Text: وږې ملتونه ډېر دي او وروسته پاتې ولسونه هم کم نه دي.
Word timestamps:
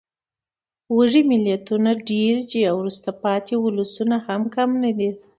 وږې 0.95 1.21
ملتونه 1.31 1.89
ډېر 2.09 2.35
دي 2.49 2.61
او 2.69 2.75
وروسته 2.81 3.09
پاتې 3.23 3.53
ولسونه 3.59 4.15
هم 4.27 4.41
کم 4.55 4.69
نه 4.83 4.91
دي. 4.97 5.09